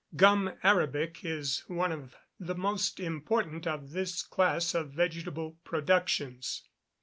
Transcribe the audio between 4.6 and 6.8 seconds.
of vegetable productions.